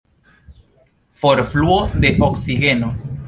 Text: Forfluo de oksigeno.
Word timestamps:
Forfluo 1.25 1.77
de 2.05 2.13
oksigeno. 2.31 2.91